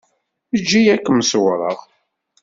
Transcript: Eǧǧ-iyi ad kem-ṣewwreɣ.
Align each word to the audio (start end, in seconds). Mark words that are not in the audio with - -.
Eǧǧ-iyi 0.55 0.91
ad 0.93 1.01
kem-ṣewwreɣ. 1.05 1.77